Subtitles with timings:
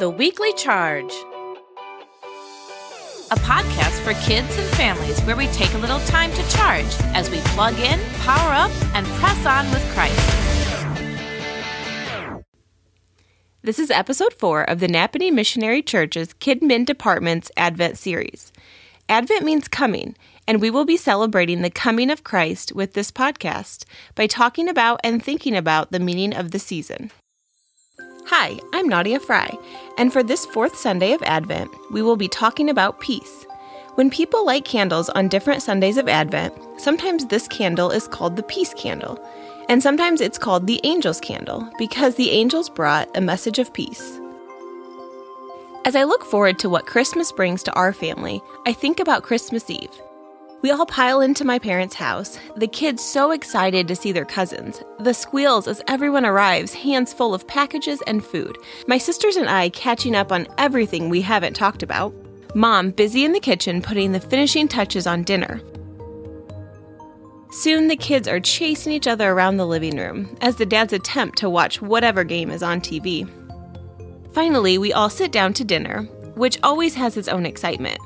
[0.00, 1.12] The Weekly Charge,
[3.30, 7.28] a podcast for kids and families where we take a little time to charge as
[7.28, 10.18] we plug in, power up, and press on with Christ.
[13.60, 18.54] This is episode four of the Napanee Missionary Church's Kidmin Department's Advent series.
[19.06, 20.16] Advent means coming,
[20.48, 24.98] and we will be celebrating the coming of Christ with this podcast by talking about
[25.04, 27.10] and thinking about the meaning of the season.
[28.32, 29.58] Hi, I'm Nadia Fry,
[29.98, 33.44] and for this fourth Sunday of Advent, we will be talking about peace.
[33.96, 38.44] When people light candles on different Sundays of Advent, sometimes this candle is called the
[38.44, 39.18] peace candle,
[39.68, 44.20] and sometimes it's called the angel's candle because the angels brought a message of peace.
[45.84, 49.68] As I look forward to what Christmas brings to our family, I think about Christmas
[49.68, 49.90] Eve.
[50.62, 54.82] We all pile into my parents' house, the kids so excited to see their cousins,
[54.98, 59.70] the squeals as everyone arrives, hands full of packages and food, my sisters and I
[59.70, 62.12] catching up on everything we haven't talked about,
[62.54, 65.62] mom busy in the kitchen putting the finishing touches on dinner.
[67.52, 71.38] Soon the kids are chasing each other around the living room as the dads attempt
[71.38, 73.26] to watch whatever game is on TV.
[74.34, 76.02] Finally, we all sit down to dinner,
[76.34, 77.98] which always has its own excitement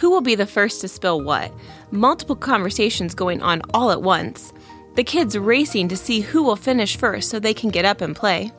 [0.00, 1.52] who will be the first to spill what,
[1.90, 4.52] multiple conversations going on all at once,
[4.94, 8.16] the kids racing to see who will finish first so they can get up and
[8.16, 8.50] play.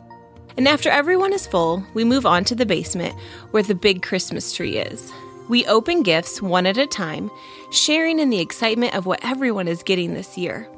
[0.56, 3.16] And after everyone is full, we move on to the basement
[3.50, 5.12] where the big Christmas tree is.
[5.50, 7.32] We open gifts one at a time,
[7.72, 10.70] sharing in the excitement of what everyone is getting this year.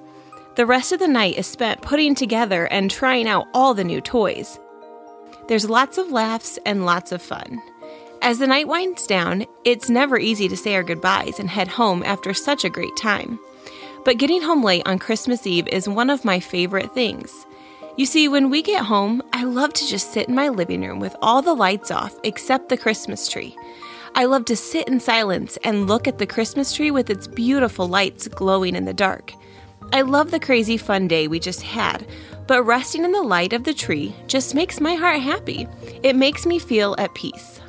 [0.55, 3.99] The rest of the night is spent putting together and trying out all the new
[3.99, 4.57] toys.
[5.49, 7.61] There's lots of laughs and lots of fun.
[8.23, 12.03] As the night winds down, it's never easy to say our goodbyes and head home
[12.03, 13.37] after such a great time.
[14.05, 17.45] But getting home late on Christmas Eve is one of my favorite things.
[17.97, 21.01] You see, when we get home, I love to just sit in my living room
[21.01, 23.57] with all the lights off except the Christmas tree.
[24.15, 27.89] I love to sit in silence and look at the Christmas tree with its beautiful
[27.89, 29.33] lights glowing in the dark.
[29.91, 32.07] I love the crazy fun day we just had,
[32.47, 35.67] but resting in the light of the tree just makes my heart happy.
[36.03, 37.59] It makes me feel at peace.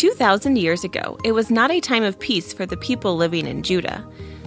[0.00, 3.62] 2,000 years ago, it was not a time of peace for the people living in
[3.62, 4.02] Judah.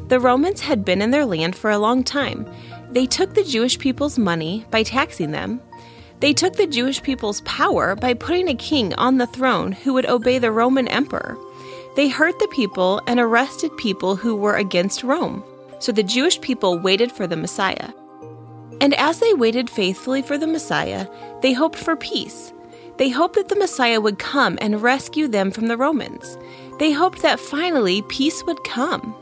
[0.07, 2.51] The Romans had been in their land for a long time.
[2.89, 5.61] They took the Jewish people's money by taxing them.
[6.21, 10.07] They took the Jewish people's power by putting a king on the throne who would
[10.07, 11.37] obey the Roman emperor.
[11.95, 15.43] They hurt the people and arrested people who were against Rome.
[15.77, 17.91] So the Jewish people waited for the Messiah.
[18.81, 21.05] And as they waited faithfully for the Messiah,
[21.43, 22.51] they hoped for peace.
[22.97, 26.37] They hoped that the Messiah would come and rescue them from the Romans.
[26.79, 29.15] They hoped that finally peace would come.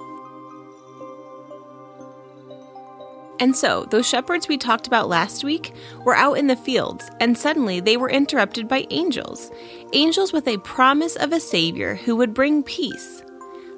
[3.40, 5.74] And so, those shepherds we talked about last week
[6.06, 9.50] were out in the fields, and suddenly they were interrupted by angels.
[9.94, 13.24] Angels with a promise of a Savior who would bring peace.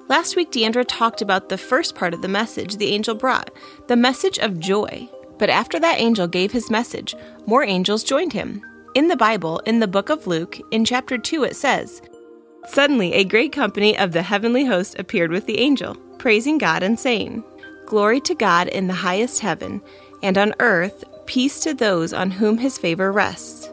[0.10, 3.52] Last week, Deandra talked about the first part of the message the angel brought
[3.88, 5.08] the message of joy.
[5.40, 7.16] But after that angel gave his message,
[7.46, 8.62] more angels joined him.
[8.96, 12.00] In the Bible, in the book of Luke, in chapter 2, it says,
[12.68, 17.00] Suddenly a great company of the heavenly host appeared with the angel, praising God and
[17.00, 17.44] saying,
[17.88, 19.82] Glory to God in the highest heaven,
[20.22, 23.68] and on earth peace to those on whom his favor rests.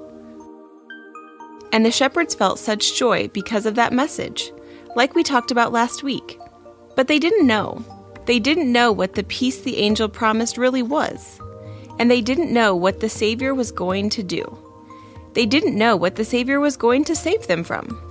[1.71, 4.51] And the shepherds felt such joy because of that message,
[4.97, 6.41] like we talked about last week.
[6.97, 7.85] But they didn't know.
[8.25, 11.39] They didn't know what the peace the angel promised really was.
[11.99, 14.70] And they didn't know what the Savior was going to do.
[15.35, 18.07] They didn't know what the Savior was going to save them from.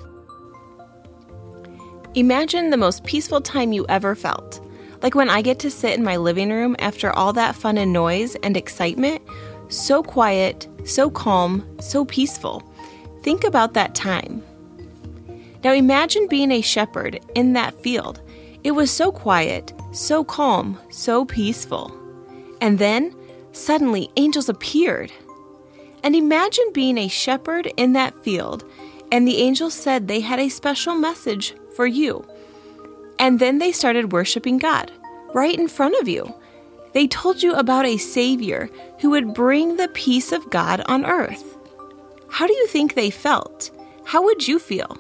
[2.16, 4.59] Imagine the most peaceful time you ever felt.
[5.02, 7.94] Like when I get to sit in my living room after all that fun and
[7.94, 9.22] noise and excitement,
[9.69, 12.63] so quiet, so calm, so peaceful.
[13.22, 14.44] Think about that time.
[15.63, 18.22] Now imagine being a shepherd in that field.
[18.63, 21.95] It was so quiet, so calm, so peaceful.
[22.62, 23.15] And then,
[23.51, 25.12] suddenly, angels appeared.
[26.04, 28.63] And imagine being a shepherd in that field,
[29.12, 32.25] and the angels said they had a special message for you.
[33.18, 34.92] And then they started worshiping God
[35.34, 36.34] right in front of you.
[36.94, 38.69] They told you about a Savior
[39.00, 41.57] who would bring the peace of God on earth.
[42.30, 43.72] How do you think they felt?
[44.06, 44.98] How would you feel?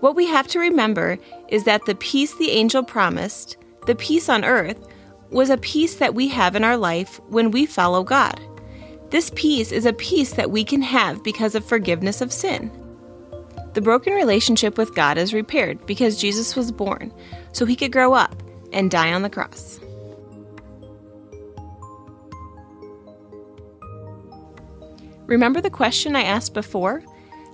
[0.00, 1.18] What we have to remember
[1.48, 3.56] is that the peace the angel promised,
[3.86, 4.88] the peace on earth,
[5.32, 8.40] was a peace that we have in our life when we follow God.
[9.10, 12.70] This peace is a peace that we can have because of forgiveness of sin.
[13.74, 17.12] The broken relationship with God is repaired because Jesus was born
[17.52, 18.42] so he could grow up
[18.72, 19.80] and die on the cross.
[25.26, 27.02] Remember the question I asked before?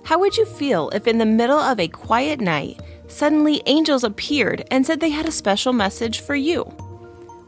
[0.03, 4.65] How would you feel if, in the middle of a quiet night, suddenly angels appeared
[4.71, 6.69] and said they had a special message for you?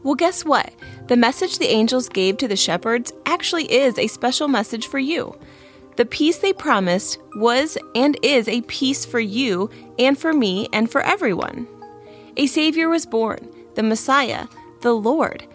[0.02, 0.72] Well, guess what?
[1.06, 5.38] The message the angels gave to the shepherds actually is a special message for you.
[5.96, 10.90] The peace they promised was and is a peace for you and for me and
[10.90, 11.68] for everyone.
[12.36, 14.46] A Savior was born, the Messiah,
[14.80, 15.46] the Lord,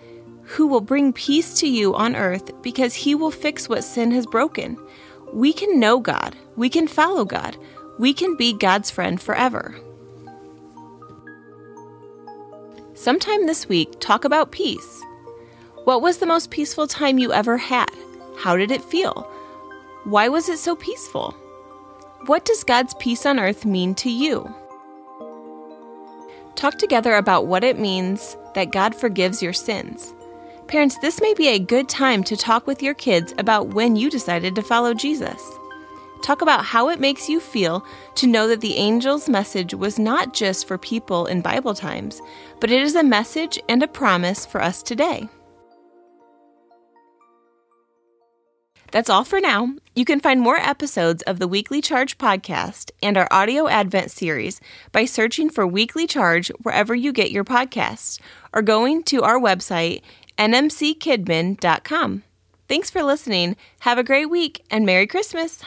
[0.43, 4.25] who will bring peace to you on earth because he will fix what sin has
[4.27, 4.77] broken.
[5.33, 7.57] We can know God, we can follow God,
[7.97, 9.75] we can be God's friend forever.
[12.97, 15.03] Sometime this week, talk about peace.
[15.83, 17.91] What was the most peaceful time you ever had?
[18.39, 19.21] How did it feel?
[20.05, 21.31] Why was it so peaceful?
[22.25, 24.51] What does God's peace on earth mean to you?
[26.55, 30.11] Talk together about what it means that God forgives your sins.
[30.65, 34.09] Parents, this may be a good time to talk with your kids about when you
[34.09, 35.39] decided to follow Jesus.
[36.27, 37.85] Talk about how it makes you feel
[38.15, 42.21] to know that the angel's message was not just for people in Bible times,
[42.59, 45.29] but it is a message and a promise for us today.
[48.91, 49.73] That's all for now.
[49.95, 54.59] You can find more episodes of the Weekly Charge podcast and our audio Advent series
[54.91, 58.19] by searching for Weekly Charge wherever you get your podcasts
[58.51, 60.01] or going to our website,
[60.37, 62.23] nmckidmin.com.
[62.67, 63.55] Thanks for listening.
[63.79, 65.63] Have a great week and Merry Christmas.